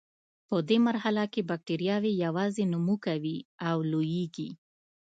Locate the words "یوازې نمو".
2.25-2.95